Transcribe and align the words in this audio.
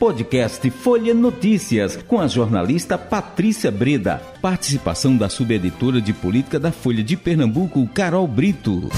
Podcast 0.00 0.70
Folha 0.70 1.12
Notícias, 1.12 1.94
com 1.94 2.18
a 2.18 2.26
jornalista 2.26 2.96
Patrícia 2.96 3.70
Breda. 3.70 4.18
Participação 4.40 5.14
da 5.14 5.28
subeditora 5.28 6.00
de 6.00 6.14
política 6.14 6.58
da 6.58 6.72
Folha 6.72 7.04
de 7.04 7.18
Pernambuco, 7.18 7.86
Carol 7.88 8.26
Brito. 8.26 8.88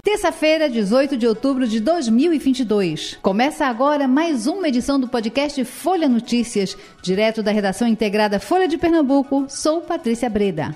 Terça-feira, 0.00 0.70
18 0.70 1.16
de 1.16 1.26
outubro 1.26 1.66
de 1.66 1.80
2022. 1.80 3.18
Começa 3.20 3.66
agora 3.66 4.06
mais 4.06 4.46
uma 4.46 4.68
edição 4.68 5.00
do 5.00 5.08
podcast 5.08 5.64
Folha 5.64 6.08
Notícias, 6.08 6.78
direto 7.02 7.42
da 7.42 7.50
redação 7.50 7.88
integrada 7.88 8.38
Folha 8.38 8.68
de 8.68 8.78
Pernambuco. 8.78 9.46
Sou 9.48 9.80
Patrícia 9.80 10.30
Breda. 10.30 10.72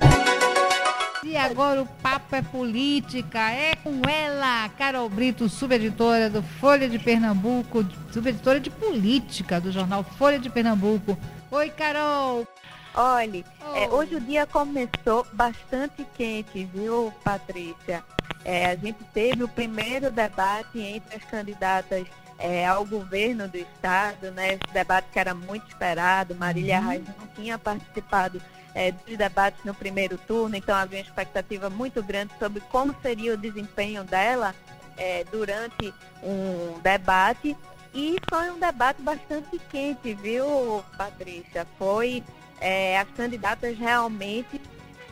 E 1.30 1.36
agora 1.36 1.80
o 1.80 1.86
papo 1.86 2.34
é 2.34 2.42
política, 2.42 3.38
é 3.52 3.76
com 3.76 4.02
ela, 4.04 4.68
Carol 4.70 5.08
Brito, 5.08 5.48
subeditora 5.48 6.28
do 6.28 6.42
Folha 6.42 6.88
de 6.88 6.98
Pernambuco, 6.98 7.86
subeditora 8.12 8.58
de 8.58 8.68
política 8.68 9.60
do 9.60 9.70
jornal 9.70 10.02
Folha 10.02 10.40
de 10.40 10.50
Pernambuco. 10.50 11.16
Oi, 11.52 11.70
Carol. 11.70 12.44
Olhe, 12.92 13.44
oh. 13.64 13.76
é, 13.76 13.88
hoje 13.88 14.16
o 14.16 14.20
dia 14.20 14.44
começou 14.44 15.24
bastante 15.32 16.04
quente, 16.16 16.64
viu, 16.64 17.14
Patrícia? 17.22 18.02
É, 18.44 18.66
a 18.66 18.74
gente 18.74 19.04
teve 19.14 19.44
o 19.44 19.48
primeiro 19.48 20.10
debate 20.10 20.80
entre 20.80 21.14
as 21.14 21.24
candidatas 21.26 22.08
é, 22.40 22.66
ao 22.66 22.84
governo 22.84 23.46
do 23.46 23.56
estado, 23.56 24.32
né? 24.32 24.54
Esse 24.54 24.74
debate 24.74 25.06
que 25.12 25.18
era 25.20 25.32
muito 25.32 25.68
esperado. 25.68 26.34
Marília 26.34 26.80
uhum. 26.80 26.88
Reis 26.88 27.04
não 27.06 27.26
tinha 27.36 27.56
participado 27.56 28.42
é, 28.74 28.92
dos 28.92 29.16
debates 29.16 29.64
no 29.64 29.74
primeiro 29.74 30.16
turno, 30.18 30.56
então 30.56 30.74
havia 30.74 31.00
uma 31.00 31.06
expectativa 31.06 31.68
muito 31.68 32.02
grande 32.02 32.32
sobre 32.38 32.60
como 32.70 32.94
seria 33.02 33.34
o 33.34 33.36
desempenho 33.36 34.04
dela 34.04 34.54
é, 34.96 35.24
durante 35.30 35.92
um 36.22 36.78
debate. 36.80 37.56
E 37.92 38.16
foi 38.28 38.50
um 38.50 38.58
debate 38.58 39.02
bastante 39.02 39.58
quente, 39.70 40.14
viu, 40.14 40.84
Patrícia? 40.96 41.66
Foi 41.76 42.22
é, 42.60 42.98
as 42.98 43.08
candidatas 43.16 43.76
realmente 43.76 44.60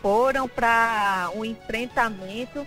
foram 0.01 0.49
para 0.49 1.31
um 1.35 1.45
enfrentamento. 1.45 2.65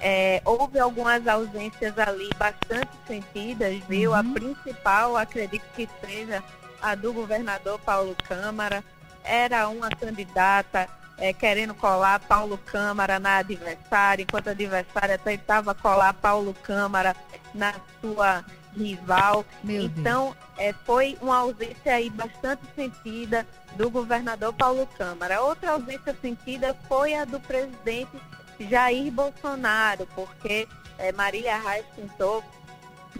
É, 0.00 0.40
houve 0.46 0.78
algumas 0.78 1.28
ausências 1.28 1.98
ali 1.98 2.30
bastante 2.38 2.90
sentidas, 3.06 3.76
viu? 3.86 4.12
Uhum. 4.12 4.16
A 4.16 4.24
principal, 4.24 5.16
acredito 5.16 5.64
que 5.76 5.86
seja 6.02 6.42
a 6.80 6.94
do 6.94 7.12
governador 7.12 7.78
Paulo 7.80 8.16
Câmara 8.26 8.82
era 9.24 9.68
uma 9.68 9.90
candidata 9.90 10.88
é, 11.18 11.32
querendo 11.32 11.74
colar 11.74 12.18
Paulo 12.20 12.58
Câmara 12.58 13.18
na 13.18 13.36
adversária, 13.36 14.22
enquanto 14.22 14.48
a 14.48 14.52
adversária 14.52 15.18
tentava 15.18 15.74
colar 15.74 16.14
Paulo 16.14 16.54
Câmara 16.62 17.14
na 17.54 17.74
sua 18.00 18.44
rival. 18.74 19.44
Meu 19.62 19.82
então, 19.82 20.34
é, 20.56 20.72
foi 20.72 21.18
uma 21.20 21.38
ausência 21.38 21.94
aí 21.94 22.08
bastante 22.08 22.62
sentida 22.74 23.46
do 23.76 23.90
governador 23.90 24.52
Paulo 24.54 24.86
Câmara. 24.96 25.42
Outra 25.42 25.72
ausência 25.72 26.16
sentida 26.20 26.74
foi 26.88 27.14
a 27.14 27.24
do 27.24 27.38
presidente 27.40 28.10
Jair 28.58 29.10
Bolsonaro, 29.12 30.06
porque 30.14 30.66
é, 30.98 31.12
Marília 31.12 31.58
Reis 31.58 31.84
tentou, 31.96 32.44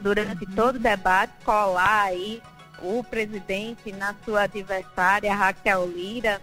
durante 0.01 0.45
uhum. 0.45 0.55
todo 0.55 0.77
o 0.77 0.81
debate, 0.81 1.33
colar 1.45 2.05
aí 2.05 2.43
o 2.83 3.05
presidente 3.05 3.93
na 3.93 4.15
sua 4.25 4.43
adversária, 4.43 5.35
Raquel 5.35 5.87
Lira, 5.87 6.41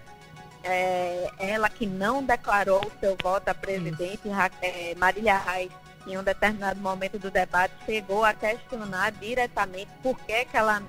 é, 0.63 1.31
ela 1.39 1.69
que 1.69 1.85
não 1.85 2.23
declarou 2.23 2.81
o 2.85 2.99
seu 2.99 3.15
voto 3.21 3.49
a 3.49 3.53
presidente, 3.53 4.21
é, 4.61 4.95
Marília 4.95 5.37
Reis, 5.37 5.71
em 6.05 6.17
um 6.17 6.23
determinado 6.23 6.79
momento 6.79 7.19
do 7.19 7.29
debate, 7.29 7.73
chegou 7.85 8.23
a 8.23 8.33
questionar 8.33 9.11
diretamente 9.11 9.91
por 10.01 10.17
que, 10.19 10.45
que 10.45 10.55
ela 10.55 10.81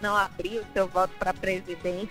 não 0.00 0.16
abriu 0.16 0.62
o 0.62 0.66
seu 0.72 0.88
voto 0.88 1.14
para 1.18 1.34
presidente 1.34 2.10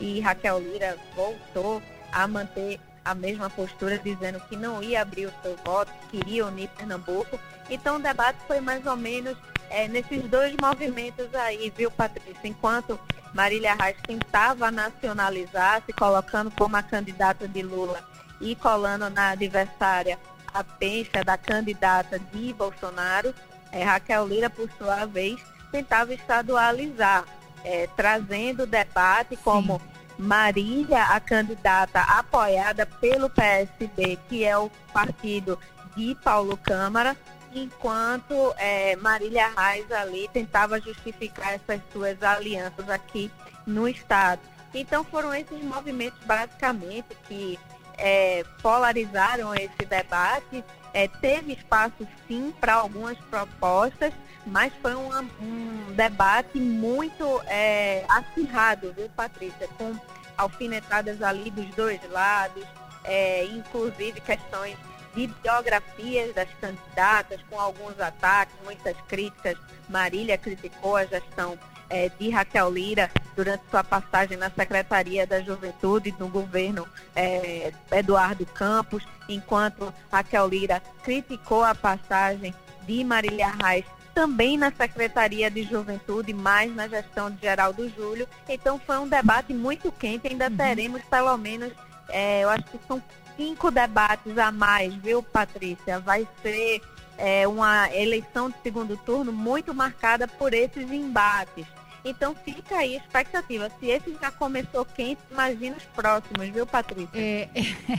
e 0.00 0.18
Raquel 0.20 0.58
Lira 0.58 0.96
voltou 1.14 1.80
a 2.10 2.26
manter 2.26 2.80
a 3.04 3.14
mesma 3.14 3.48
postura, 3.48 3.98
dizendo 3.98 4.40
que 4.48 4.56
não 4.56 4.82
ia 4.82 5.02
abrir 5.02 5.26
o 5.26 5.32
seu 5.42 5.56
voto, 5.64 5.92
queria 6.10 6.46
unir 6.46 6.68
Pernambuco. 6.70 7.38
Então 7.68 7.96
o 7.96 8.00
debate 8.00 8.38
foi 8.46 8.60
mais 8.60 8.84
ou 8.86 8.96
menos 8.96 9.36
é, 9.70 9.88
nesses 9.88 10.22
dois 10.24 10.54
movimentos 10.60 11.32
aí, 11.34 11.72
viu, 11.74 11.90
Patrícia? 11.90 12.36
Enquanto 12.44 12.98
Marília 13.32 13.74
Reis 13.74 13.96
tentava 14.06 14.70
nacionalizar, 14.70 15.82
se 15.86 15.92
colocando 15.92 16.50
como 16.50 16.76
a 16.76 16.82
candidata 16.82 17.46
de 17.46 17.62
Lula 17.62 18.02
e 18.40 18.56
colando 18.56 19.08
na 19.08 19.30
adversária 19.30 20.18
a 20.52 20.64
pencha 20.64 21.22
da 21.24 21.38
candidata 21.38 22.18
de 22.18 22.52
Bolsonaro, 22.52 23.32
é, 23.70 23.84
Raquel 23.84 24.26
Lira, 24.26 24.50
por 24.50 24.68
sua 24.76 25.06
vez, 25.06 25.40
tentava 25.70 26.12
estadualizar, 26.12 27.24
é, 27.64 27.88
trazendo 27.96 28.64
o 28.64 28.66
debate 28.66 29.36
como 29.36 29.78
Sim. 29.78 29.84
Marília, 30.18 31.04
a 31.04 31.20
candidata 31.20 32.00
apoiada 32.00 32.84
pelo 32.84 33.30
PSB, 33.30 34.18
que 34.28 34.44
é 34.44 34.58
o 34.58 34.68
partido 34.92 35.56
de 35.96 36.16
Paulo 36.16 36.56
Câmara, 36.56 37.16
enquanto 37.54 38.54
é, 38.56 38.96
Marília 38.96 39.48
Reis 39.48 39.90
ali 39.90 40.28
tentava 40.32 40.80
justificar 40.80 41.54
essas 41.54 41.80
suas 41.92 42.22
alianças 42.22 42.88
aqui 42.88 43.30
no 43.66 43.88
Estado. 43.88 44.40
Então 44.74 45.04
foram 45.04 45.34
esses 45.34 45.62
movimentos 45.62 46.18
basicamente 46.24 47.16
que 47.26 47.58
é, 47.98 48.44
polarizaram 48.62 49.54
esse 49.54 49.84
debate. 49.88 50.64
É, 50.92 51.06
teve 51.06 51.52
espaço 51.52 52.06
sim 52.26 52.52
para 52.60 52.74
algumas 52.74 53.16
propostas, 53.30 54.12
mas 54.46 54.72
foi 54.82 54.94
um 54.94 55.92
debate 55.94 56.58
muito 56.58 57.40
é, 57.46 58.04
acirrado, 58.08 58.92
viu, 58.92 59.08
Patrícia? 59.10 59.68
Com 59.78 59.94
alfinetadas 60.36 61.22
ali 61.22 61.50
dos 61.50 61.68
dois 61.76 62.00
lados, 62.10 62.64
é, 63.04 63.44
inclusive 63.46 64.20
questões 64.20 64.76
de 65.14 65.26
biografias 65.26 66.34
das 66.34 66.48
candidatas, 66.60 67.40
com 67.50 67.58
alguns 67.58 67.98
ataques, 67.98 68.54
muitas 68.64 68.96
críticas. 69.08 69.56
Marília 69.88 70.38
criticou 70.38 70.96
a 70.96 71.04
gestão 71.04 71.58
é, 71.88 72.08
de 72.08 72.30
Raquel 72.30 72.70
Lira 72.70 73.10
durante 73.34 73.64
sua 73.70 73.82
passagem 73.82 74.36
na 74.36 74.50
Secretaria 74.50 75.26
da 75.26 75.40
Juventude 75.40 76.14
no 76.18 76.28
governo 76.28 76.86
é, 77.16 77.72
Eduardo 77.90 78.46
Campos, 78.46 79.02
enquanto 79.28 79.92
Raquel 80.10 80.48
Lira 80.48 80.80
criticou 81.02 81.64
a 81.64 81.74
passagem 81.74 82.54
de 82.86 83.02
Marília 83.02 83.52
Reis 83.62 83.84
também 84.14 84.58
na 84.58 84.70
Secretaria 84.70 85.50
de 85.50 85.62
Juventude, 85.62 86.32
mais 86.32 86.74
na 86.74 86.88
gestão 86.88 87.30
de 87.30 87.40
Geraldo 87.40 87.88
Júlio. 87.88 88.28
Então 88.48 88.78
foi 88.78 88.98
um 88.98 89.08
debate 89.08 89.54
muito 89.54 89.90
quente, 89.92 90.28
ainda 90.28 90.48
uhum. 90.48 90.56
teremos 90.56 91.02
pelo 91.02 91.36
menos, 91.36 91.72
é, 92.12 92.44
eu 92.44 92.50
acho 92.50 92.64
que 92.64 92.78
são 92.86 93.02
cinco 93.36 93.70
debates 93.70 94.36
a 94.38 94.52
mais, 94.52 94.94
viu, 94.94 95.22
Patrícia? 95.22 95.98
Vai 95.98 96.26
ser 96.42 96.82
é, 97.16 97.46
uma 97.46 97.88
eleição 97.94 98.50
de 98.50 98.56
segundo 98.62 98.96
turno 98.96 99.32
muito 99.32 99.74
marcada 99.74 100.26
por 100.26 100.52
esses 100.54 100.90
embates. 100.90 101.66
Então 102.04 102.34
fica 102.34 102.76
aí 102.76 102.94
a 102.94 102.98
expectativa. 102.98 103.70
Se 103.78 103.86
esse 103.86 104.16
já 104.20 104.30
começou 104.30 104.84
quente, 104.84 105.20
imagina 105.30 105.76
os 105.76 105.84
próximos, 105.84 106.48
viu, 106.48 106.66
Patrícia? 106.66 107.10
É, 107.14 107.48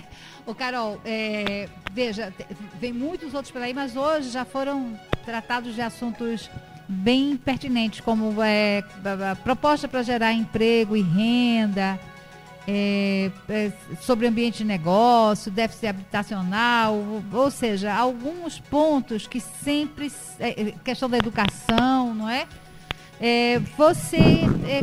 é, 0.47 0.53
Carol, 0.57 0.99
é, 1.05 1.69
veja, 1.91 2.33
vem 2.79 2.91
muitos 2.91 3.33
outros 3.33 3.51
por 3.51 3.61
aí, 3.61 3.73
mas 3.73 3.95
hoje 3.95 4.29
já 4.29 4.43
foram 4.43 4.99
tratados 5.23 5.75
de 5.75 5.81
assuntos 5.81 6.49
bem 6.87 7.37
pertinentes, 7.37 8.01
como 8.01 8.41
é, 8.43 8.83
proposta 9.43 9.87
para 9.87 10.03
gerar 10.03 10.33
emprego 10.33 10.97
e 10.97 11.01
renda, 11.01 11.99
é, 12.67 13.31
é, 13.49 13.71
sobre 13.99 14.27
ambiente 14.27 14.59
de 14.59 14.65
negócio, 14.65 15.51
déficit 15.51 15.87
habitacional, 15.87 16.95
ou 17.33 17.51
seja, 17.51 17.93
alguns 17.93 18.59
pontos 18.59 19.27
que 19.27 19.39
sempre. 19.39 20.11
É, 20.39 20.73
questão 20.83 21.09
da 21.09 21.17
educação, 21.17 22.13
não 22.13 22.29
é? 22.29 22.47
é 23.19 23.59
você, 23.77 24.17
é, 24.17 24.81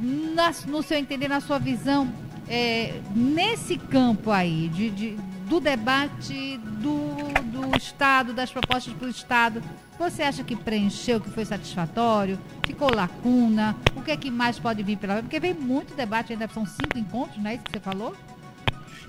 na, 0.00 0.52
no 0.66 0.82
seu 0.82 0.98
entender, 0.98 1.28
na 1.28 1.40
sua 1.40 1.58
visão, 1.58 2.12
é, 2.48 3.00
nesse 3.14 3.76
campo 3.76 4.30
aí, 4.30 4.68
de, 4.68 4.90
de 4.90 5.18
do 5.44 5.60
debate 5.60 6.58
do, 6.58 7.16
do 7.44 7.76
Estado, 7.76 8.32
das 8.32 8.50
propostas 8.50 8.92
para 8.94 9.06
o 9.06 9.10
Estado, 9.10 9.62
você 9.98 10.22
acha 10.22 10.42
que 10.42 10.56
preencheu, 10.56 11.20
que 11.20 11.30
foi 11.30 11.44
satisfatório? 11.44 12.38
Ficou 12.66 12.92
lacuna? 12.94 13.76
O 13.94 14.02
que 14.02 14.10
é 14.10 14.16
que 14.16 14.30
mais 14.30 14.58
pode 14.58 14.82
vir 14.82 14.96
pela 14.96 15.22
Porque 15.22 15.38
vem 15.38 15.54
muito 15.54 15.94
debate, 15.94 16.32
ainda 16.32 16.48
são 16.48 16.66
cinco 16.66 16.98
encontros, 16.98 17.42
não 17.42 17.50
é 17.50 17.54
isso 17.54 17.64
que 17.64 17.72
você 17.72 17.80
falou? 17.80 18.16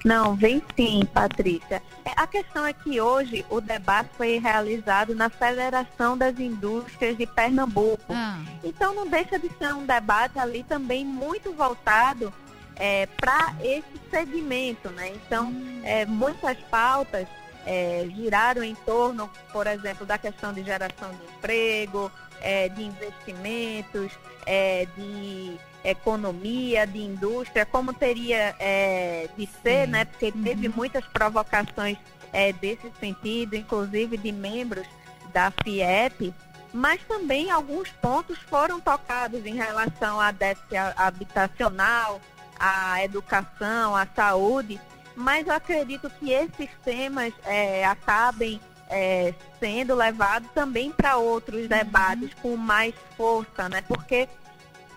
Não, 0.04 0.36
vem 0.36 0.62
sim, 0.76 1.04
Patrícia. 1.12 1.82
É, 2.06 2.12
a 2.16 2.28
questão 2.28 2.64
é 2.64 2.74
que 2.74 3.02
hoje 3.02 3.44
o 3.50 3.60
debate 3.60 4.12
foi 4.16 4.38
realizado 4.38 5.16
na 5.16 5.30
Federação 5.32 6.16
das 6.16 6.40
Indústrias 6.40 7.18
de 7.18 7.26
Pernambuco. 7.26 8.14
Ah. 8.14 8.38
Então 8.64 8.94
não 8.94 9.08
deixa 9.08 9.40
de 9.40 9.50
ser 9.58 9.74
um 9.74 9.84
debate 9.84 10.38
ali 10.38 10.64
também 10.64 11.04
muito 11.04 11.52
voltado 11.54 12.32
é, 12.76 13.06
para 13.06 13.56
esse 13.62 14.00
segmento, 14.10 14.90
né? 14.90 15.10
Então, 15.10 15.48
hum. 15.48 15.82
é, 15.84 16.06
muitas 16.06 16.58
pautas 16.70 17.28
é, 17.66 18.08
giraram 18.16 18.64
em 18.64 18.76
torno, 18.76 19.30
por 19.52 19.68
exemplo, 19.68 20.06
da 20.06 20.18
questão 20.18 20.54
de 20.54 20.64
geração 20.64 21.10
de 21.12 21.24
emprego, 21.38 22.12
é, 22.42 22.70
de 22.70 22.84
investimentos, 22.84 24.12
é, 24.46 24.88
de 24.96 25.58
economia, 25.84 26.86
de 26.86 27.00
indústria, 27.00 27.66
como 27.66 27.94
teria 27.94 28.56
é, 28.60 29.30
de 29.38 29.48
ser, 29.62 29.88
né? 29.88 30.06
Porque 30.06 30.32
teve 30.32 30.68
uhum. 30.68 30.74
muitas 30.76 31.06
provocações 31.06 31.98
é, 32.34 32.52
desse 32.54 32.92
sentido, 33.00 33.56
inclusive 33.56 34.18
de 34.18 34.32
membros 34.32 34.88
da 35.32 35.52
FIEP, 35.64 36.34
mas 36.74 37.02
também 37.08 37.50
alguns 37.50 37.90
pontos 37.90 38.38
foram 38.50 38.80
tocados 38.82 39.46
em 39.46 39.56
relação 39.56 40.20
à 40.20 40.32
déficit 40.32 40.76
habitacional, 40.98 42.20
à 42.60 43.04
educação, 43.04 43.96
à 43.96 44.08
saúde, 44.16 44.80
mas 45.16 45.48
eu 45.48 45.54
acredito 45.54 46.10
que 46.10 46.32
esses 46.32 46.70
temas 46.84 47.34
é, 47.46 47.86
acabem 47.86 48.60
é, 48.90 49.34
sendo 49.60 49.96
levados 49.96 50.50
também 50.54 50.92
para 50.92 51.18
outros 51.18 51.64
uhum. 51.64 51.68
debates 51.68 52.34
com 52.42 52.56
mais 52.56 52.94
força, 53.18 53.70
né? 53.70 53.82
Porque 53.82 54.28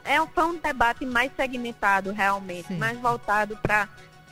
é, 0.04 0.24
foi 0.34 0.44
um 0.44 0.56
debate 0.56 1.04
mais 1.06 1.30
segmentado 1.36 2.12
realmente, 2.12 2.68
Sim. 2.68 2.78
mais 2.78 2.98
voltado 2.98 3.56
para 3.58 3.88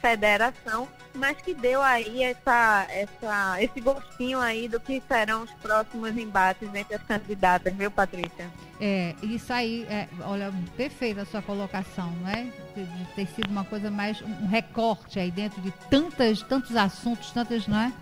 federação, 0.06 0.88
mas 1.14 1.36
que 1.38 1.52
deu 1.52 1.82
aí 1.82 2.22
essa, 2.22 2.86
essa, 2.90 3.60
esse 3.60 3.80
gostinho 3.80 4.38
aí 4.38 4.68
do 4.68 4.78
que 4.78 5.02
serão 5.08 5.42
os 5.42 5.50
próximos 5.54 6.16
embates 6.16 6.72
entre 6.72 6.94
as 6.94 7.02
candidatas, 7.02 7.74
viu, 7.74 7.90
Patrícia? 7.90 8.48
É, 8.80 9.16
isso 9.22 9.52
aí, 9.52 9.84
é, 9.90 10.06
olha, 10.20 10.52
perfeita 10.76 11.22
a 11.22 11.26
sua 11.26 11.42
colocação, 11.42 12.12
não 12.22 12.28
é? 12.28 12.44
De, 12.74 12.84
de, 12.84 13.04
ter 13.16 13.26
sido 13.26 13.50
uma 13.50 13.64
coisa 13.64 13.90
mais, 13.90 14.22
um 14.22 14.46
recorte 14.46 15.18
aí 15.18 15.30
dentro 15.30 15.60
de 15.60 15.72
tantas, 15.90 16.40
tantos 16.42 16.76
assuntos, 16.76 17.32
tantas, 17.32 17.66
não 17.66 17.80
é? 17.80 17.92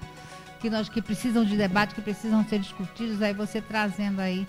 Que 0.60 0.68
nós 0.68 0.88
que 0.88 1.00
precisam 1.00 1.44
de 1.44 1.56
debate, 1.56 1.94
que 1.94 2.02
precisam 2.02 2.44
ser 2.44 2.58
discutidos, 2.58 3.22
aí 3.22 3.32
você 3.32 3.62
trazendo 3.62 4.20
aí 4.20 4.46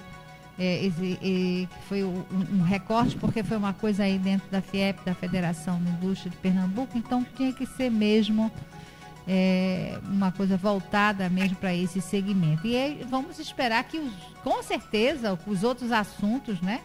é, 0.57 0.89
e, 1.21 1.67
foi 1.87 2.03
um, 2.03 2.61
recorte, 2.63 3.17
porque 3.17 3.43
foi 3.43 3.57
uma 3.57 3.73
coisa 3.73 4.03
aí 4.03 4.17
dentro 4.17 4.49
da 4.49 4.61
FIEP, 4.61 5.03
da 5.03 5.13
Federação 5.13 5.81
da 5.83 5.89
Indústria 5.91 6.31
de 6.31 6.37
Pernambuco, 6.37 6.97
então 6.97 7.25
tinha 7.35 7.51
que 7.51 7.65
ser 7.65 7.91
mesmo 7.91 8.49
é, 9.27 9.99
uma 10.05 10.31
coisa 10.31 10.55
voltada 10.55 11.27
mesmo 11.29 11.57
para 11.57 11.73
esse 11.73 11.99
segmento. 11.99 12.65
E 12.65 12.75
aí, 12.77 13.05
vamos 13.09 13.37
esperar 13.37 13.83
que, 13.83 13.97
os, 13.97 14.13
com 14.43 14.63
certeza, 14.63 15.37
os 15.45 15.63
outros 15.63 15.91
assuntos, 15.91 16.61
né? 16.61 16.81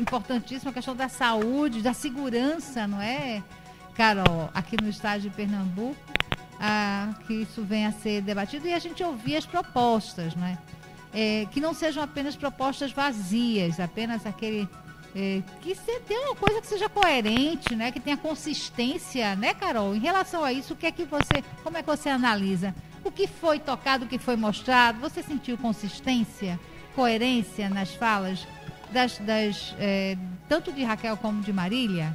Importantíssima 0.00 0.70
a 0.70 0.74
questão 0.74 0.96
da 0.96 1.08
saúde, 1.08 1.82
da 1.82 1.92
segurança, 1.92 2.86
não 2.86 3.00
é, 3.00 3.42
Carol, 3.94 4.48
aqui 4.54 4.76
no 4.80 4.88
estado 4.88 5.22
de 5.22 5.30
Pernambuco, 5.30 5.96
ah, 6.60 7.14
que 7.26 7.34
isso 7.34 7.62
venha 7.62 7.88
a 7.88 7.92
ser 7.92 8.22
debatido 8.22 8.66
e 8.66 8.72
a 8.72 8.78
gente 8.78 9.02
ouvir 9.02 9.36
as 9.36 9.46
propostas, 9.46 10.34
não 10.34 10.46
é? 11.12 11.46
que 11.50 11.60
não 11.60 11.74
sejam 11.74 12.02
apenas 12.02 12.36
propostas 12.36 12.92
vazias, 12.92 13.80
apenas 13.80 14.26
aquele. 14.26 14.68
É, 15.16 15.42
que 15.62 15.74
se, 15.74 16.00
tenha 16.00 16.26
uma 16.26 16.36
coisa 16.36 16.60
que 16.60 16.66
seja 16.66 16.88
coerente, 16.88 17.74
né? 17.74 17.90
Que 17.90 17.98
tenha 17.98 18.16
consistência, 18.16 19.34
né, 19.36 19.54
Carol? 19.54 19.94
Em 19.94 19.98
relação 19.98 20.44
a 20.44 20.52
isso, 20.52 20.74
o 20.74 20.76
que 20.76 20.86
é 20.86 20.92
que 20.92 21.04
você. 21.04 21.42
Como 21.62 21.76
é 21.76 21.82
que 21.82 21.88
você 21.88 22.08
analisa? 22.08 22.74
O 23.02 23.10
que 23.10 23.26
foi 23.26 23.58
tocado, 23.58 24.04
o 24.04 24.08
que 24.08 24.18
foi 24.18 24.36
mostrado? 24.36 25.00
Você 25.00 25.22
sentiu 25.22 25.56
consistência, 25.56 26.60
coerência 26.94 27.70
nas 27.70 27.94
falas 27.94 28.46
das, 28.90 29.18
das 29.18 29.74
é, 29.78 30.16
tanto 30.48 30.72
de 30.72 30.82
Raquel 30.84 31.16
como 31.16 31.42
de 31.42 31.52
Marília? 31.52 32.14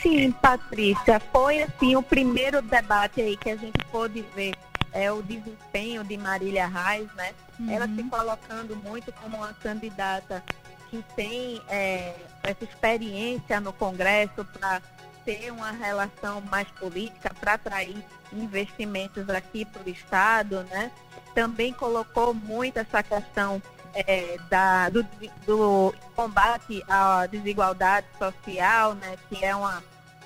Sim, 0.00 0.30
Patrícia, 0.30 1.18
foi 1.32 1.62
assim 1.62 1.96
o 1.96 2.02
primeiro 2.02 2.62
debate 2.62 3.20
aí 3.20 3.36
que 3.36 3.50
a 3.50 3.56
gente 3.56 3.84
pôde 3.90 4.24
ver 4.34 4.54
é 4.94 5.10
o 5.10 5.20
desempenho 5.20 6.04
de 6.04 6.16
Marília 6.16 6.68
Reis, 6.68 7.12
né? 7.14 7.34
Uhum. 7.58 7.70
Ela 7.70 7.88
se 7.88 8.02
colocando 8.04 8.76
muito 8.76 9.12
como 9.14 9.38
uma 9.38 9.52
candidata 9.54 10.42
que 10.88 11.04
tem 11.16 11.60
é, 11.68 12.14
essa 12.44 12.62
experiência 12.64 13.60
no 13.60 13.72
Congresso 13.72 14.44
para 14.44 14.80
ter 15.24 15.50
uma 15.50 15.72
relação 15.72 16.40
mais 16.42 16.68
política, 16.68 17.34
para 17.40 17.54
atrair 17.54 18.04
investimentos 18.32 19.28
aqui 19.28 19.64
para 19.64 19.82
o 19.82 19.88
Estado, 19.88 20.62
né? 20.70 20.92
Também 21.34 21.72
colocou 21.72 22.32
muito 22.32 22.78
essa 22.78 23.02
questão 23.02 23.60
é, 23.94 24.36
da, 24.48 24.88
do, 24.90 25.04
do, 25.44 25.94
combate 26.14 26.84
à 26.88 27.26
desigualdade 27.26 28.06
social, 28.16 28.94
né? 28.94 29.16
Que 29.28 29.44
é 29.44 29.56
uma 29.56 29.82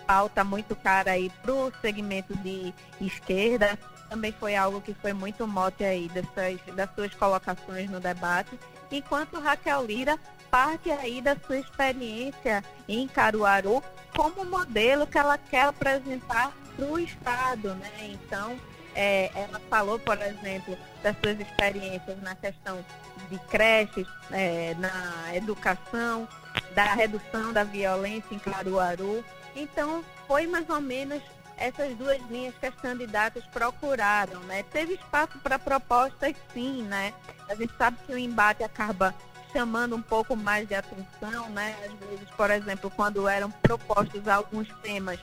pauta 0.07 0.45
muito 0.45 0.77
cara 0.77 1.13
aí 1.13 1.31
para 1.43 1.53
o 1.53 1.73
segmento 1.81 2.37
de 2.39 2.75
esquerda 3.01 3.79
também 4.09 4.33
foi 4.33 4.57
algo 4.57 4.81
que 4.81 4.95
foi 4.95 5.13
muito 5.13 5.47
mote 5.47 5.85
aí 5.85 6.09
dessas, 6.09 6.61
das 6.75 6.89
suas 6.95 7.15
colocações 7.15 7.91
no 7.91 8.01
debate, 8.01 8.59
enquanto 8.91 9.39
Raquel 9.39 9.85
Lira 9.85 10.19
parte 10.51 10.91
aí 10.91 11.21
da 11.21 11.37
sua 11.47 11.59
experiência 11.59 12.65
em 12.89 13.07
Caruaru 13.07 13.83
como 14.17 14.45
modelo 14.45 15.07
que 15.07 15.19
ela 15.19 15.39
quer 15.39 15.67
apresentar 15.67 16.53
para 16.75 16.87
o 16.87 16.99
Estado, 16.99 17.75
né? 17.75 17.91
Então, 18.01 18.59
é, 18.95 19.31
ela 19.35 19.61
falou, 19.69 19.99
por 19.99 20.21
exemplo, 20.21 20.77
das 21.03 21.17
suas 21.23 21.39
experiências 21.39 22.21
na 22.23 22.35
questão 22.35 22.85
de 23.31 23.39
creches, 23.51 24.07
é, 24.33 24.75
na 24.79 25.37
educação, 25.37 26.27
da 26.75 26.95
redução 26.95 27.53
da 27.53 27.65
violência 27.65 28.35
em 28.35 28.39
Caruaru. 28.39 29.25
Então, 29.55 30.05
foi 30.27 30.47
mais 30.47 30.69
ou 30.69 30.81
menos 30.81 31.23
essas 31.59 31.95
duas 31.97 32.21
linhas 32.31 32.55
que 32.59 32.67
as 32.67 32.75
candidatas 32.77 33.45
procuraram, 33.47 34.41
né? 34.41 34.63
Teve 34.65 34.95
espaço 34.95 35.39
para 35.41 35.59
propostas 35.59 36.35
sim, 36.53 36.83
né? 36.85 37.13
A 37.49 37.55
gente 37.55 37.73
sabe 37.77 37.97
que 38.07 38.13
o 38.13 38.19
embate 38.19 38.63
acaba 38.63 39.15
chamando 39.53 39.97
um 39.97 40.03
pouco 40.03 40.37
mais 40.37 40.69
de 40.69 40.75
atenção, 40.75 41.51
né? 41.51 41.77
Às 41.85 42.09
vezes, 42.09 42.31
por 42.37 42.51
exemplo, 42.51 42.91
quando 42.91 43.29
eram 43.29 43.51
propostos 43.51 44.27
alguns 44.29 44.69
temas, 44.83 45.19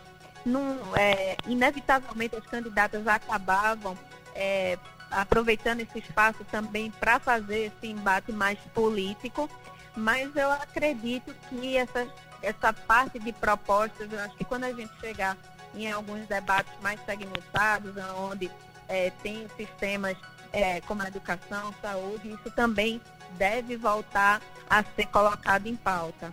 num, 0.46 0.78
é, 0.96 1.38
inevitavelmente 1.48 2.36
as 2.36 2.46
candidatas 2.46 3.08
acabavam 3.08 3.98
é, 4.36 4.78
aproveitando 5.10 5.82
esse 5.82 6.00
espaço 6.00 6.44
também 6.52 6.92
para 6.92 7.20
fazer 7.20 7.72
esse 7.72 7.92
embate 7.92 8.32
mais 8.32 8.60
político, 8.74 9.50
mas 9.96 10.36
eu 10.36 10.52
acredito 10.52 11.34
que 11.50 11.78
essa, 11.78 12.08
essa 12.42 12.74
parte 12.74 13.18
de 13.18 13.32
propostas, 13.32 14.12
eu 14.12 14.20
acho 14.20 14.36
que 14.36 14.44
quando 14.44 14.66
a 14.66 14.74
gente 14.74 14.92
chegar 15.00 15.38
em 15.76 15.92
alguns 15.92 16.26
debates 16.28 16.74
mais 16.82 17.00
segmentados, 17.06 17.94
onde 18.18 18.52
é, 18.88 19.12
tem 19.22 19.48
sistemas 19.56 20.18
é, 20.52 20.80
como 20.82 21.02
a 21.02 21.08
educação, 21.08 21.74
saúde, 21.82 22.32
isso 22.32 22.50
também 22.52 23.02
deve 23.38 23.76
voltar 23.76 24.42
a 24.70 24.84
ser 24.84 25.08
colocado 25.08 25.68
em 25.68 25.76
pauta. 25.76 26.32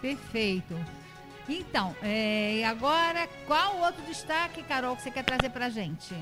Perfeito. 0.00 0.74
Então, 1.48 1.94
é, 2.02 2.64
agora, 2.66 3.28
qual 3.46 3.76
outro 3.78 4.02
destaque, 4.02 4.62
Carol, 4.62 4.96
que 4.96 5.02
você 5.02 5.10
quer 5.10 5.24
trazer 5.24 5.50
para 5.50 5.66
a 5.66 5.70
gente? 5.70 6.14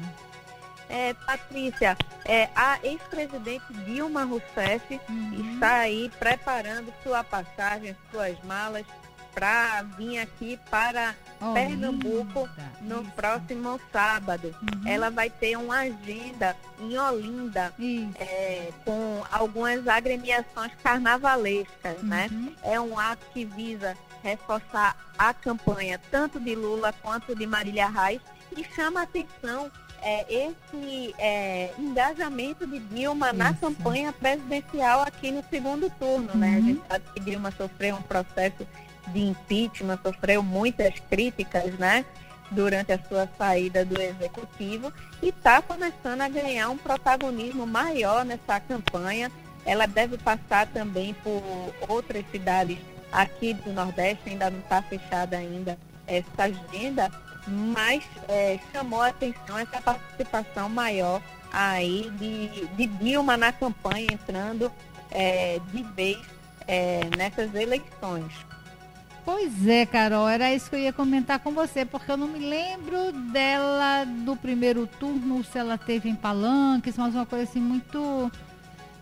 É, 0.88 1.14
Patrícia, 1.14 1.97
é, 2.25 2.50
a 2.54 2.78
ex-presidente 2.83 3.73
Dilma 3.87 4.25
Rousseff 4.25 5.00
uhum. 5.09 5.54
está 5.54 5.76
aí 5.76 6.11
preparando 6.19 6.92
sua 7.02 7.25
passagem, 7.25 7.97
suas 8.11 8.38
malas 8.45 8.85
para 9.34 9.82
vir 9.96 10.18
aqui 10.18 10.58
para 10.70 11.14
oh, 11.40 11.52
Pernambuco 11.52 12.40
linda. 12.40 12.72
no 12.82 13.02
Isso. 13.02 13.10
próximo 13.12 13.80
sábado. 13.92 14.54
Uhum. 14.62 14.88
Ela 14.88 15.10
vai 15.10 15.30
ter 15.30 15.56
uma 15.56 15.78
agenda 15.80 16.56
em 16.80 16.98
Olinda 16.98 17.72
é, 18.18 18.70
com 18.84 19.22
algumas 19.30 19.86
agremiações 19.88 20.72
carnavalescas, 20.82 22.02
né? 22.02 22.28
uhum. 22.30 22.40
né? 22.40 22.52
É 22.62 22.80
um 22.80 22.98
ato 22.98 23.24
que 23.32 23.44
visa 23.44 23.96
reforçar 24.22 24.96
a 25.18 25.34
campanha 25.34 26.00
tanto 26.10 26.38
de 26.38 26.54
Lula 26.54 26.94
quanto 27.02 27.34
de 27.34 27.46
Marília 27.46 27.88
Reis 27.88 28.20
e 28.56 28.64
chama 28.64 29.00
a 29.00 29.02
atenção 29.04 29.70
é, 30.02 30.26
esse 30.28 31.14
é, 31.16 31.72
engajamento 31.78 32.66
de 32.66 32.80
Dilma 32.80 33.28
Isso. 33.28 33.36
na 33.36 33.54
campanha 33.54 34.12
presidencial 34.12 35.02
aqui 35.02 35.30
no 35.30 35.44
segundo 35.48 35.88
turno, 35.90 36.30
uhum. 36.32 36.38
né? 36.38 36.54
A 36.54 36.58
uhum. 36.58 36.66
gente 36.66 36.82
sabe 36.88 37.04
que 37.14 37.20
Dilma 37.20 37.50
sofreu 37.52 37.96
um 37.96 38.02
processo 38.02 38.66
de 39.09 39.21
impeachment, 39.21 39.99
sofreu 40.02 40.42
muitas 40.42 40.94
críticas, 41.11 41.75
né? 41.78 42.04
Durante 42.50 42.92
a 42.92 42.99
sua 43.09 43.28
saída 43.38 43.85
do 43.85 44.00
executivo 44.00 44.92
e 45.23 45.30
está 45.30 45.62
começando 45.62 46.21
a 46.21 46.28
ganhar 46.28 46.68
um 46.68 46.76
protagonismo 46.76 47.66
maior 47.66 48.25
nessa 48.25 48.61
campanha. 48.61 49.32
Ela 49.64 49.87
deve 49.87 50.18
passar 50.18 50.66
também 50.66 51.14
por 51.14 51.42
outras 51.88 52.25
cidades 52.30 52.78
aqui 53.11 53.54
do 53.54 53.73
Nordeste, 53.73 54.30
ainda 54.30 54.50
não 54.50 54.59
está 54.59 54.82
fechada 54.82 55.37
ainda 55.37 55.78
essa 56.06 56.44
agenda, 56.44 57.11
mas 57.47 58.04
é, 58.28 58.59
chamou 58.73 59.00
a 59.00 59.09
atenção 59.09 59.59
essa 59.59 59.80
participação 59.80 60.68
maior 60.68 61.23
aí 61.52 62.11
de, 62.18 62.66
de 62.66 62.87
Dilma 62.87 63.37
na 63.37 63.52
campanha, 63.52 64.09
entrando 64.11 64.73
é, 65.11 65.61
de 65.71 65.82
vez 65.82 66.18
é, 66.66 67.00
nessas 67.16 67.54
eleições. 67.54 68.32
Pois 69.25 69.69
é, 69.69 69.87
Carol, 69.87 70.29
era 70.29 70.52
isso 70.52 70.69
que 70.69 70.76
eu 70.76 70.81
ia 70.81 70.93
comentar 70.93 71.38
com 71.38 71.52
você, 71.52 71.85
porque 71.85 72.11
eu 72.11 72.17
não 72.17 72.26
me 72.26 72.41
lembro 72.41 73.12
dela 73.12 74.05
do 74.05 74.35
primeiro 74.35 74.87
turno, 74.87 75.45
se 75.45 75.59
ela 75.59 75.79
teve 75.79 76.09
em 76.09 76.14
palanques, 76.14 76.97
mas 76.97 77.14
uma 77.14 77.25
coisa 77.25 77.45
assim 77.45 77.61
muito. 77.61 78.31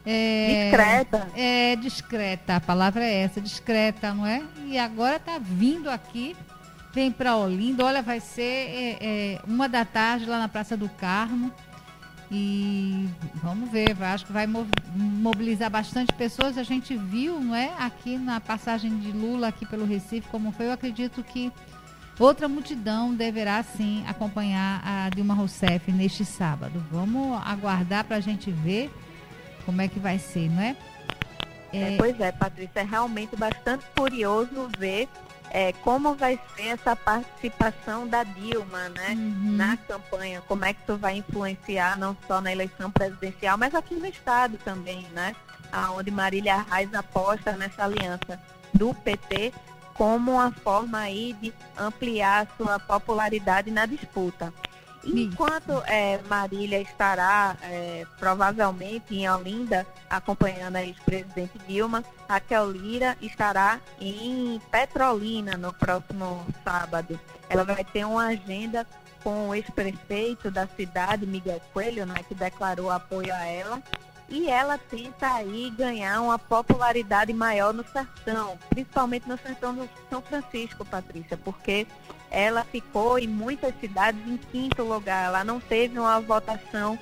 É, 0.04 0.64
discreta. 0.64 1.28
É, 1.34 1.76
discreta, 1.76 2.56
a 2.56 2.60
palavra 2.60 3.02
é 3.02 3.22
essa, 3.22 3.40
discreta, 3.40 4.12
não 4.12 4.26
é? 4.26 4.42
E 4.66 4.78
agora 4.78 5.18
tá 5.18 5.38
vindo 5.38 5.88
aqui, 5.88 6.36
vem 6.92 7.10
para 7.10 7.36
Olinda, 7.36 7.84
olha, 7.84 8.02
vai 8.02 8.20
ser 8.20 8.42
é, 8.42 8.98
é, 9.00 9.40
uma 9.46 9.68
da 9.68 9.86
tarde 9.86 10.26
lá 10.26 10.38
na 10.38 10.48
Praça 10.48 10.76
do 10.76 10.88
Carmo. 10.88 11.50
E 12.30 13.08
vamos 13.42 13.70
ver, 13.70 14.00
acho 14.00 14.24
que 14.24 14.32
vai 14.32 14.46
mobilizar 14.46 15.68
bastante 15.68 16.12
pessoas. 16.14 16.56
A 16.56 16.62
gente 16.62 16.96
viu, 16.96 17.40
não 17.40 17.54
é, 17.54 17.72
aqui 17.78 18.16
na 18.16 18.40
passagem 18.40 18.98
de 18.98 19.10
Lula 19.10 19.48
aqui 19.48 19.66
pelo 19.66 19.84
Recife, 19.84 20.28
como 20.28 20.52
foi. 20.52 20.66
Eu 20.66 20.72
acredito 20.72 21.24
que 21.24 21.52
outra 22.20 22.48
multidão 22.48 23.12
deverá 23.12 23.62
sim 23.64 24.04
acompanhar 24.06 24.80
a 24.84 25.10
Dilma 25.10 25.34
Rousseff 25.34 25.90
neste 25.90 26.24
sábado. 26.24 26.84
Vamos 26.90 27.40
aguardar 27.44 28.04
para 28.04 28.16
a 28.16 28.20
gente 28.20 28.50
ver 28.52 28.90
como 29.66 29.82
é 29.82 29.88
que 29.88 29.98
vai 29.98 30.18
ser, 30.18 30.48
não 30.50 30.62
é? 30.62 30.76
é? 31.72 31.96
pois 31.96 32.20
é, 32.20 32.30
Patrícia, 32.30 32.80
é 32.80 32.84
realmente 32.84 33.34
bastante 33.34 33.84
curioso 33.96 34.70
ver 34.78 35.08
é, 35.50 35.72
como 35.72 36.14
vai 36.14 36.38
ser 36.54 36.68
essa 36.68 36.94
participação 36.94 38.06
da 38.06 38.22
Dilma 38.22 38.88
né, 38.88 39.10
uhum. 39.10 39.56
na 39.56 39.76
campanha, 39.76 40.40
como 40.46 40.64
é 40.64 40.72
que 40.72 40.80
isso 40.82 40.96
vai 40.96 41.16
influenciar 41.16 41.98
não 41.98 42.16
só 42.26 42.40
na 42.40 42.52
eleição 42.52 42.90
presidencial, 42.90 43.58
mas 43.58 43.74
aqui 43.74 43.94
no 43.94 44.06
Estado 44.06 44.56
também, 44.64 45.06
né? 45.12 45.34
Onde 45.96 46.10
Marília 46.10 46.64
Reis 46.68 46.92
aposta 46.94 47.52
nessa 47.52 47.84
aliança 47.84 48.40
do 48.74 48.92
PT 48.94 49.52
como 49.94 50.32
uma 50.32 50.50
forma 50.50 50.98
aí 50.98 51.36
de 51.40 51.52
ampliar 51.76 52.48
sua 52.56 52.78
popularidade 52.78 53.70
na 53.70 53.84
disputa. 53.86 54.52
Enquanto 55.02 55.82
é, 55.86 56.20
Marília 56.28 56.80
estará 56.80 57.56
é, 57.62 58.06
provavelmente 58.18 59.14
em 59.14 59.28
Olinda, 59.28 59.86
acompanhando 60.08 60.76
a 60.76 60.84
ex-presidente 60.84 61.58
Dilma, 61.66 62.04
Raquel 62.28 62.70
Lira 62.70 63.16
estará 63.20 63.80
em 64.00 64.60
Petrolina 64.70 65.56
no 65.56 65.72
próximo 65.72 66.46
sábado. 66.62 67.18
Ela 67.48 67.64
vai 67.64 67.82
ter 67.82 68.04
uma 68.04 68.26
agenda 68.26 68.86
com 69.22 69.48
o 69.48 69.54
ex-prefeito 69.54 70.50
da 70.50 70.66
cidade, 70.66 71.26
Miguel 71.26 71.60
Coelho, 71.72 72.06
né, 72.06 72.22
que 72.26 72.34
declarou 72.34 72.90
apoio 72.90 73.32
a 73.34 73.44
ela. 73.44 73.82
E 74.30 74.48
ela 74.48 74.78
tenta 74.78 75.34
aí 75.34 75.70
ganhar 75.76 76.20
uma 76.20 76.38
popularidade 76.38 77.32
maior 77.32 77.74
no 77.74 77.84
sertão, 77.84 78.56
principalmente 78.68 79.28
no 79.28 79.36
sertão 79.36 79.74
do 79.74 79.90
São 80.08 80.22
Francisco, 80.22 80.84
Patrícia, 80.84 81.36
porque 81.36 81.84
ela 82.30 82.62
ficou 82.62 83.18
em 83.18 83.26
muitas 83.26 83.74
cidades 83.80 84.24
em 84.24 84.36
quinto 84.36 84.84
lugar. 84.84 85.26
Ela 85.26 85.42
não 85.42 85.58
teve 85.58 85.98
uma 85.98 86.20
votação 86.20 86.96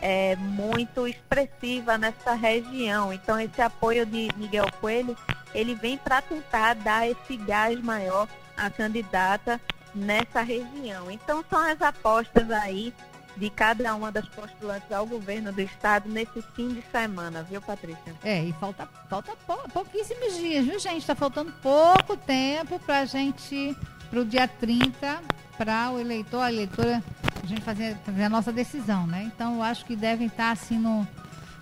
é, 0.00 0.34
muito 0.36 1.06
expressiva 1.06 1.98
nessa 1.98 2.32
região. 2.32 3.12
Então 3.12 3.38
esse 3.38 3.60
apoio 3.60 4.06
de 4.06 4.30
Miguel 4.36 4.66
Coelho, 4.80 5.14
ele 5.54 5.74
vem 5.74 5.98
para 5.98 6.22
tentar 6.22 6.74
dar 6.76 7.06
esse 7.06 7.36
gás 7.36 7.78
maior 7.80 8.26
à 8.56 8.70
candidata 8.70 9.60
nessa 9.94 10.40
região. 10.40 11.10
Então 11.10 11.44
são 11.50 11.60
as 11.60 11.82
apostas 11.82 12.50
aí 12.50 12.94
de 13.40 13.48
cada 13.48 13.94
uma 13.94 14.12
das 14.12 14.28
postulantes 14.28 14.92
ao 14.92 15.06
governo 15.06 15.50
do 15.50 15.62
estado 15.62 16.10
nesse 16.10 16.42
fim 16.54 16.68
de 16.68 16.84
semana, 16.92 17.42
viu, 17.42 17.60
Patrícia? 17.62 18.14
É, 18.22 18.44
e 18.44 18.52
falta, 18.52 18.86
falta 19.08 19.32
pou, 19.46 19.56
pouquíssimos 19.72 20.36
dias, 20.36 20.66
viu, 20.66 20.78
gente? 20.78 20.98
Está 20.98 21.14
faltando 21.14 21.50
pouco 21.62 22.18
tempo 22.18 22.78
para 22.80 23.00
a 23.00 23.04
gente 23.06 23.74
para 24.10 24.20
o 24.20 24.24
dia 24.26 24.46
30, 24.46 25.22
para 25.56 25.90
o 25.90 25.98
eleitor, 25.98 26.42
a 26.42 26.52
eleitora, 26.52 27.02
a 27.42 27.46
gente 27.46 27.62
fazer, 27.62 27.96
fazer 28.04 28.24
a 28.24 28.28
nossa 28.28 28.52
decisão, 28.52 29.06
né? 29.06 29.22
Então, 29.34 29.54
eu 29.54 29.62
acho 29.62 29.86
que 29.86 29.96
devem 29.96 30.26
estar 30.26 30.50
assim 30.50 30.78
no, 30.78 31.08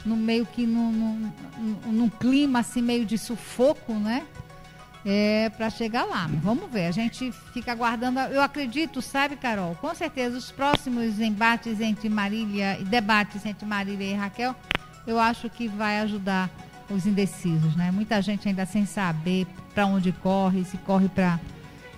no 0.05 0.17
meio 0.17 0.47
que 0.47 0.67
no, 0.67 0.91
no, 0.91 1.33
no 1.93 2.11
clima 2.11 2.59
assim 2.59 2.83
meio 2.83 3.07
de 3.07 3.17
sufoco, 3.17 3.93
né? 3.93 4.27
É, 5.11 5.49
para 5.57 5.71
chegar 5.71 6.05
lá. 6.05 6.29
Vamos 6.43 6.71
ver, 6.71 6.85
a 6.85 6.91
gente 6.91 7.33
fica 7.55 7.73
aguardando. 7.73 8.21
Eu 8.21 8.43
acredito, 8.43 9.01
sabe, 9.01 9.37
Carol? 9.37 9.75
Com 9.77 9.95
certeza 9.95 10.37
os 10.37 10.51
próximos 10.51 11.19
embates 11.19 11.81
entre 11.81 12.11
Marília 12.11 12.79
e 12.79 12.85
debates 12.85 13.47
entre 13.47 13.65
Marília 13.65 14.05
e 14.05 14.13
Raquel, 14.13 14.55
eu 15.07 15.19
acho 15.19 15.49
que 15.49 15.67
vai 15.67 16.01
ajudar 16.01 16.51
os 16.91 17.07
indecisos, 17.07 17.75
né? 17.75 17.91
Muita 17.91 18.21
gente 18.21 18.47
ainda 18.49 18.67
sem 18.67 18.85
saber 18.85 19.47
para 19.75 19.87
onde 19.87 20.13
corre, 20.13 20.63
se 20.67 20.77
corre 20.77 21.09
para 21.09 21.41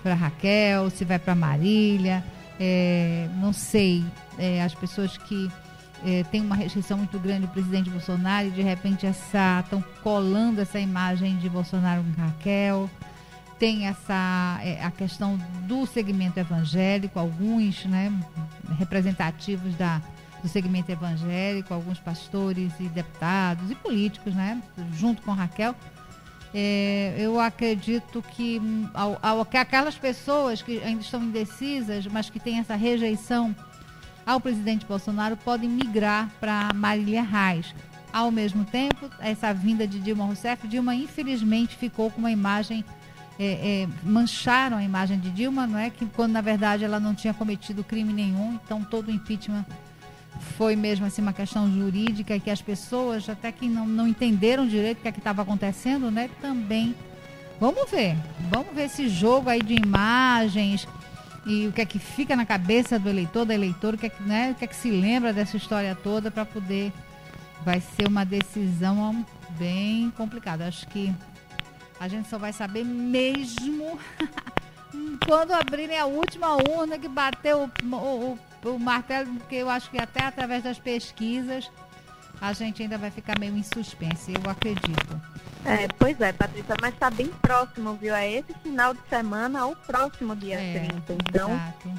para 0.01 0.15
Raquel, 0.15 0.89
se 0.89 1.05
vai 1.05 1.19
para 1.19 1.35
Marília, 1.35 2.23
é, 2.59 3.27
não 3.39 3.53
sei, 3.53 4.03
é, 4.37 4.63
as 4.63 4.73
pessoas 4.73 5.15
que 5.15 5.51
é, 6.05 6.23
têm 6.23 6.41
uma 6.41 6.55
rejeição 6.55 6.97
muito 6.97 7.19
grande 7.19 7.41
do 7.41 7.47
presidente 7.47 7.89
Bolsonaro 7.89 8.47
e 8.47 8.51
de 8.51 8.61
repente 8.61 9.05
estão 9.05 9.83
colando 10.03 10.61
essa 10.61 10.79
imagem 10.79 11.37
de 11.37 11.49
Bolsonaro 11.49 12.03
com 12.03 12.21
Raquel. 12.21 12.89
Tem 13.59 13.87
essa 13.87 14.59
é, 14.63 14.83
a 14.83 14.89
questão 14.89 15.37
do 15.67 15.85
segmento 15.85 16.39
evangélico, 16.39 17.19
alguns 17.19 17.85
né, 17.85 18.11
representativos 18.79 19.75
da, 19.75 20.01
do 20.41 20.49
segmento 20.49 20.91
evangélico, 20.91 21.73
alguns 21.73 21.99
pastores 21.99 22.73
e 22.79 22.83
deputados 22.83 23.69
e 23.69 23.75
políticos, 23.75 24.33
né, 24.33 24.61
junto 24.93 25.21
com 25.21 25.31
Raquel, 25.31 25.75
é, 26.53 27.15
eu 27.17 27.39
acredito 27.39 28.21
que 28.21 28.59
hum, 28.59 28.89
ao, 28.93 29.17
ao, 29.21 29.41
aquelas 29.41 29.95
pessoas 29.97 30.61
que 30.61 30.81
ainda 30.83 31.01
estão 31.01 31.23
indecisas, 31.23 32.05
mas 32.07 32.29
que 32.29 32.39
têm 32.39 32.59
essa 32.59 32.75
rejeição 32.75 33.55
ao 34.31 34.39
presidente 34.39 34.85
Bolsonaro, 34.85 35.35
podem 35.35 35.69
migrar 35.69 36.29
para 36.39 36.69
Marília 36.73 37.21
Reis. 37.21 37.75
Ao 38.13 38.31
mesmo 38.31 38.63
tempo, 38.63 39.09
essa 39.19 39.53
vinda 39.53 39.85
de 39.85 39.99
Dilma 39.99 40.25
Rousseff, 40.25 40.67
Dilma 40.67 40.95
infelizmente 40.95 41.75
ficou 41.75 42.09
com 42.09 42.19
uma 42.19 42.31
imagem, 42.31 42.83
é, 43.37 43.45
é, 43.83 43.87
mancharam 44.03 44.77
a 44.77 44.83
imagem 44.83 45.19
de 45.19 45.29
Dilma, 45.31 45.67
não 45.67 45.77
é? 45.77 45.89
Que 45.89 46.05
quando 46.05 46.31
na 46.31 46.41
verdade 46.41 46.83
ela 46.83 46.99
não 46.99 47.13
tinha 47.13 47.33
cometido 47.33 47.83
crime 47.83 48.13
nenhum, 48.13 48.57
então 48.63 48.83
todo 48.83 49.09
o 49.09 49.11
impeachment 49.11 49.65
foi 50.57 50.75
mesmo 50.75 51.05
assim 51.05 51.21
uma 51.21 51.33
questão 51.33 51.69
jurídica 51.71 52.39
que 52.39 52.49
as 52.49 52.61
pessoas, 52.61 53.29
até 53.29 53.51
que 53.51 53.67
não, 53.67 53.85
não 53.85 54.07
entenderam 54.07 54.65
direito 54.65 54.99
o 54.99 55.01
que 55.01 55.07
é 55.07 55.11
estava 55.11 55.41
acontecendo, 55.41 56.09
né? 56.09 56.29
Também. 56.41 56.95
Vamos 57.59 57.89
ver. 57.91 58.15
Vamos 58.49 58.73
ver 58.73 58.85
esse 58.85 59.07
jogo 59.09 59.49
aí 59.49 59.61
de 59.61 59.75
imagens 59.75 60.87
e 61.45 61.67
o 61.67 61.71
que 61.71 61.81
é 61.81 61.85
que 61.85 61.97
fica 61.97 62.35
na 62.35 62.45
cabeça 62.45 62.99
do 62.99 63.09
eleitor, 63.09 63.45
da 63.45 63.53
eleitora, 63.53 63.95
o 63.95 63.99
que 63.99 64.05
é 64.05 64.09
que, 64.09 64.23
né, 64.23 64.51
o 64.51 64.55
que, 64.55 64.65
é 64.65 64.67
que 64.67 64.75
se 64.75 64.91
lembra 64.91 65.33
dessa 65.33 65.57
história 65.57 65.95
toda 65.95 66.29
para 66.29 66.45
poder. 66.45 66.91
Vai 67.63 67.79
ser 67.79 68.07
uma 68.07 68.25
decisão 68.25 69.25
bem 69.51 70.11
complicada. 70.17 70.67
Acho 70.67 70.87
que 70.87 71.13
a 71.99 72.07
gente 72.07 72.27
só 72.27 72.37
vai 72.37 72.51
saber 72.51 72.83
mesmo 72.83 73.99
quando 75.27 75.51
abrirem 75.51 75.97
a 75.97 76.05
última 76.05 76.55
urna 76.55 76.97
que 76.97 77.07
bateu 77.07 77.69
o, 77.83 77.95
o, 77.95 78.39
o 78.69 78.79
martelo, 78.79 79.33
porque 79.35 79.55
eu 79.55 79.69
acho 79.69 79.89
que 79.91 79.99
até 79.99 80.23
através 80.23 80.63
das 80.63 80.79
pesquisas 80.79 81.71
a 82.39 82.53
gente 82.53 82.81
ainda 82.81 82.97
vai 82.97 83.11
ficar 83.11 83.37
meio 83.39 83.55
em 83.55 83.61
suspense, 83.61 84.33
eu 84.33 84.49
acredito. 84.49 85.21
É, 85.65 85.87
pois 85.99 86.19
é, 86.19 86.31
Patrícia, 86.33 86.75
mas 86.81 86.93
está 86.93 87.09
bem 87.09 87.27
próximo, 87.41 87.93
viu? 87.93 88.15
É 88.15 88.31
esse 88.31 88.53
final 88.63 88.93
de 88.93 89.01
semana 89.09 89.65
ou 89.65 89.75
próximo 89.75 90.35
dia 90.35 90.59
é, 90.59 90.87
30. 90.87 91.13
Então, 91.13 91.51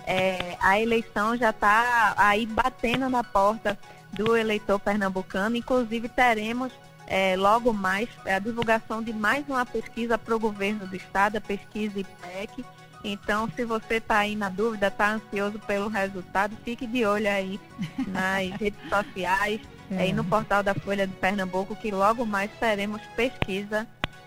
é, 0.06 0.56
a 0.60 0.80
eleição 0.80 1.36
já 1.36 1.50
está 1.50 2.14
aí 2.16 2.46
batendo 2.46 3.08
na 3.08 3.22
porta 3.22 3.78
do 4.12 4.36
eleitor 4.36 4.78
pernambucano. 4.78 5.56
Inclusive, 5.56 6.08
teremos 6.08 6.72
é, 7.06 7.36
logo 7.36 7.72
mais 7.72 8.08
a 8.26 8.38
divulgação 8.38 9.02
de 9.02 9.12
mais 9.12 9.48
uma 9.48 9.64
pesquisa 9.64 10.18
para 10.18 10.34
o 10.34 10.38
governo 10.38 10.86
do 10.86 10.96
estado, 10.96 11.36
a 11.36 11.40
pesquisa 11.40 12.00
IPEC 12.00 12.64
então, 13.04 13.48
se 13.54 13.64
você 13.64 13.94
está 13.94 14.18
aí 14.18 14.36
na 14.36 14.48
dúvida, 14.48 14.86
está 14.86 15.12
ansioso 15.12 15.58
pelo 15.60 15.88
resultado, 15.88 16.56
fique 16.64 16.86
de 16.86 17.04
olho 17.04 17.28
aí 17.28 17.58
nas 18.08 18.50
redes 18.60 18.88
sociais, 18.88 19.60
é. 19.96 20.02
aí 20.02 20.12
no 20.12 20.24
portal 20.24 20.62
da 20.62 20.74
Folha 20.74 21.06
de 21.06 21.14
Pernambuco, 21.14 21.76
que 21.76 21.90
logo 21.90 22.24
mais 22.24 22.50
teremos 22.58 23.02
pesquisa 23.16 23.86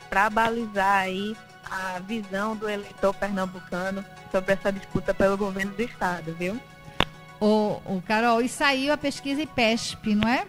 para 0.10 0.30
balizar 0.30 1.04
aí 1.04 1.36
a 1.70 2.00
visão 2.00 2.56
do 2.56 2.70
eleitor 2.70 3.14
pernambucano 3.14 4.06
sobre 4.32 4.54
essa 4.54 4.72
disputa 4.72 5.14
pelo 5.14 5.38
governo 5.38 5.74
do 5.74 5.82
estado, 5.82 6.34
viu? 6.34 6.60
O, 7.40 7.82
o 7.86 8.02
Carol, 8.06 8.42
e 8.42 8.48
saiu 8.48 8.94
a 8.94 8.98
pesquisa 8.98 9.42
IPESP, 9.42 10.16
não 10.16 10.30
é? 10.30 10.46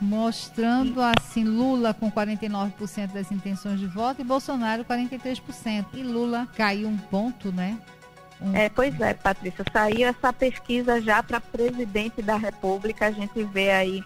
mostrando 0.00 1.00
assim 1.02 1.44
Lula 1.44 1.92
com 1.92 2.10
49% 2.10 3.12
das 3.12 3.32
intenções 3.32 3.80
de 3.80 3.86
voto 3.86 4.20
e 4.20 4.24
Bolsonaro 4.24 4.84
43%. 4.84 5.86
E 5.94 6.02
Lula 6.02 6.48
caiu 6.56 6.88
um 6.88 6.96
ponto, 6.96 7.52
né? 7.52 7.78
Um... 8.40 8.54
É, 8.54 8.68
pois 8.68 8.98
é, 9.00 9.14
Patrícia, 9.14 9.64
saiu 9.72 10.06
essa 10.06 10.32
pesquisa 10.32 11.00
já 11.00 11.22
para 11.22 11.40
presidente 11.40 12.22
da 12.22 12.36
República, 12.36 13.06
a 13.06 13.10
gente 13.10 13.42
vê 13.42 13.70
aí 13.70 14.04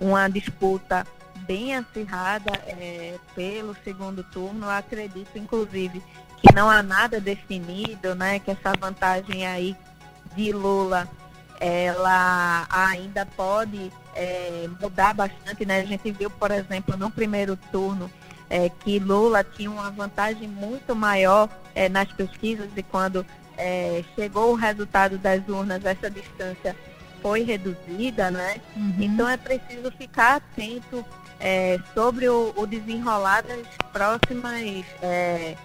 uma 0.00 0.28
disputa 0.28 1.06
bem 1.46 1.76
acirrada 1.76 2.52
é, 2.66 3.16
pelo 3.34 3.76
segundo 3.84 4.24
turno. 4.24 4.66
Eu 4.66 4.70
acredito, 4.70 5.36
inclusive, 5.36 6.02
que 6.40 6.54
não 6.54 6.70
há 6.70 6.82
nada 6.82 7.20
definido, 7.20 8.14
né? 8.14 8.38
Que 8.38 8.52
essa 8.52 8.72
vantagem 8.78 9.46
aí 9.46 9.76
de 10.34 10.52
Lula, 10.52 11.08
ela 11.60 12.66
ainda 12.70 13.26
pode 13.26 13.92
é, 14.14 14.68
mudar 14.80 15.14
bastante, 15.14 15.66
né? 15.66 15.80
A 15.80 15.84
gente 15.84 16.10
viu, 16.10 16.30
por 16.30 16.50
exemplo, 16.50 16.96
no 16.96 17.10
primeiro 17.10 17.56
turno, 17.70 18.10
é, 18.48 18.68
que 18.68 18.98
Lula 18.98 19.44
tinha 19.44 19.70
uma 19.70 19.90
vantagem 19.90 20.48
muito 20.48 20.96
maior 20.96 21.48
é, 21.74 21.88
nas 21.88 22.10
pesquisas 22.12 22.68
e 22.76 22.82
quando 22.82 23.24
é, 23.56 24.02
chegou 24.14 24.52
o 24.52 24.56
resultado 24.56 25.18
das 25.18 25.46
urnas, 25.48 25.84
essa 25.84 26.10
distância 26.10 26.74
foi 27.22 27.42
reduzida, 27.42 28.30
né? 28.30 28.60
Uhum. 28.76 28.94
Então 28.98 29.28
é 29.28 29.36
preciso 29.36 29.90
ficar 29.92 30.36
atento 30.36 31.04
é, 31.38 31.78
sobre 31.94 32.28
o, 32.28 32.52
o, 32.56 32.66
desenrolar 32.66 33.42
das 33.42 33.66
próximas 33.92 34.84
é, 35.02 35.56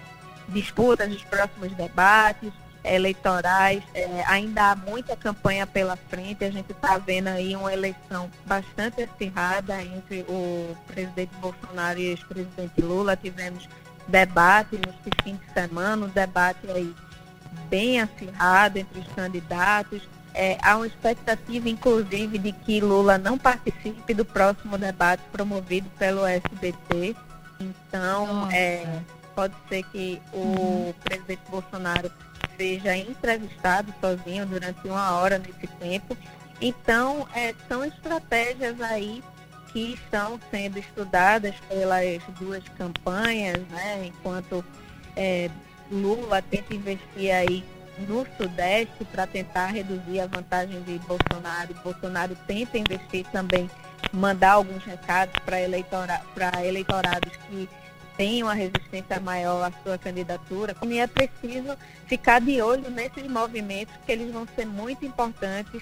disputas, 0.49 1.09
dos 1.09 1.23
próximos 1.23 1.71
debates 1.73 2.51
eleitorais. 2.83 3.83
É, 3.93 4.23
ainda 4.27 4.71
há 4.71 4.75
muita 4.75 5.15
campanha 5.15 5.65
pela 5.65 5.95
frente. 5.95 6.45
A 6.45 6.51
gente 6.51 6.71
está 6.71 6.97
vendo 6.97 7.27
aí 7.27 7.55
uma 7.55 7.73
eleição 7.73 8.29
bastante 8.45 9.03
acirrada 9.03 9.81
entre 9.81 10.21
o 10.29 10.75
presidente 10.87 11.35
Bolsonaro 11.41 11.99
e 11.99 12.07
o 12.07 12.11
ex-presidente 12.11 12.81
Lula. 12.81 13.17
Tivemos 13.17 13.67
debate 14.07 14.77
nesse 14.77 15.23
fim 15.23 15.35
de 15.35 15.53
semana, 15.53 16.05
um 16.05 16.09
debate 16.09 16.59
aí 16.69 16.93
bem 17.69 17.99
acirrado 17.99 18.77
entre 18.77 18.99
os 18.99 19.07
candidatos. 19.09 20.07
É, 20.37 20.57
há 20.61 20.75
uma 20.75 20.85
expectativa, 20.85 21.69
inclusive, 21.69 22.37
de 22.37 22.51
que 22.51 22.81
Lula 22.81 23.17
não 23.17 23.37
participe 23.37 24.13
do 24.13 24.25
próximo 24.25 24.77
debate 24.77 25.23
promovido 25.31 25.89
pelo 25.97 26.25
SBT. 26.25 27.15
Então, 27.57 28.51
é, 28.51 28.99
pode 29.33 29.53
ser 29.69 29.83
que 29.83 30.21
o 30.33 30.37
uhum. 30.37 30.93
presidente 31.01 31.41
Bolsonaro 31.49 32.11
seja 32.57 32.97
entrevistado 32.97 33.93
sozinho 34.01 34.45
durante 34.45 34.85
uma 34.85 35.11
hora 35.11 35.39
nesse 35.39 35.67
tempo. 35.79 36.17
Então, 36.59 37.25
é, 37.33 37.55
são 37.69 37.85
estratégias 37.85 38.79
aí 38.81 39.23
que 39.71 39.93
estão 39.93 40.39
sendo 40.51 40.79
estudadas 40.79 41.55
pelas 41.69 42.21
duas 42.39 42.63
campanhas, 42.77 43.59
né? 43.69 44.07
enquanto 44.07 44.63
é, 45.15 45.49
Lula 45.91 46.41
tenta 46.41 46.73
investir 46.73 47.33
aí 47.33 47.63
no 47.99 48.25
Sudeste 48.37 49.05
para 49.05 49.25
tentar 49.27 49.67
reduzir 49.67 50.19
a 50.19 50.27
vantagem 50.27 50.81
de 50.81 50.99
Bolsonaro. 50.99 51.73
Bolsonaro 51.83 52.35
tenta 52.47 52.77
investir 52.77 53.25
também, 53.31 53.69
mandar 54.11 54.53
alguns 54.53 54.83
recados 54.83 55.35
para 55.45 55.61
eleitora, 55.61 56.21
eleitorados 56.63 57.31
que 57.47 57.69
tenham 58.17 58.47
uma 58.47 58.53
resistência 58.53 59.19
maior 59.19 59.63
à 59.63 59.71
sua 59.83 59.97
candidatura. 59.97 60.75
E 60.83 60.99
é 60.99 61.07
preciso 61.07 61.77
ficar 62.07 62.39
de 62.41 62.61
olho 62.61 62.89
nesses 62.89 63.27
movimentos, 63.27 63.93
que 64.05 64.11
eles 64.11 64.31
vão 64.31 64.47
ser 64.55 64.65
muito 64.65 65.05
importantes 65.05 65.81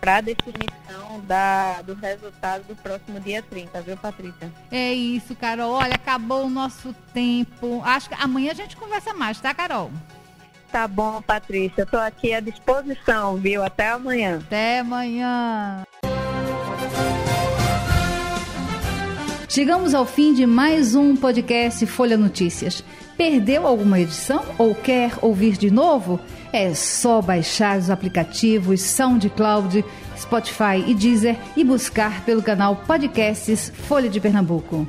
para 0.00 0.16
a 0.16 0.20
definição 0.20 1.20
da, 1.28 1.80
do 1.82 1.94
resultado 1.94 2.64
do 2.64 2.74
próximo 2.74 3.20
dia 3.20 3.40
30, 3.40 3.82
viu, 3.82 3.96
Patrícia? 3.96 4.52
É 4.68 4.92
isso, 4.92 5.36
Carol. 5.36 5.74
Olha, 5.74 5.94
acabou 5.94 6.46
o 6.46 6.50
nosso 6.50 6.92
tempo. 7.14 7.80
Acho 7.84 8.08
que 8.08 8.16
amanhã 8.16 8.50
a 8.50 8.54
gente 8.54 8.76
conversa 8.76 9.14
mais, 9.14 9.40
tá, 9.40 9.54
Carol? 9.54 9.92
Tá 10.72 10.88
bom, 10.88 11.20
Patrícia. 11.20 11.82
Estou 11.82 12.00
aqui 12.00 12.32
à 12.32 12.40
disposição, 12.40 13.36
viu? 13.36 13.62
Até 13.62 13.90
amanhã. 13.90 14.40
Até 14.42 14.78
amanhã. 14.78 15.82
Chegamos 19.46 19.94
ao 19.94 20.06
fim 20.06 20.32
de 20.32 20.46
mais 20.46 20.94
um 20.94 21.14
podcast 21.14 21.84
Folha 21.84 22.16
Notícias. 22.16 22.82
Perdeu 23.18 23.66
alguma 23.66 24.00
edição 24.00 24.42
ou 24.56 24.74
quer 24.74 25.12
ouvir 25.20 25.58
de 25.58 25.70
novo? 25.70 26.18
É 26.50 26.74
só 26.74 27.20
baixar 27.20 27.78
os 27.78 27.90
aplicativos 27.90 28.80
SoundCloud, 28.80 29.84
Spotify 30.18 30.82
e 30.86 30.94
Deezer 30.94 31.36
e 31.54 31.62
buscar 31.62 32.24
pelo 32.24 32.42
canal 32.42 32.76
Podcasts 32.76 33.70
Folha 33.86 34.08
de 34.08 34.18
Pernambuco. 34.20 34.88